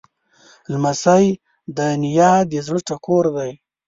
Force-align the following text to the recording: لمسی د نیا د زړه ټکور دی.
لمسی 0.71 1.25
د 1.77 1.79
نیا 2.03 2.33
د 2.51 2.53
زړه 2.67 2.79
ټکور 2.87 3.25
دی. 3.37 3.51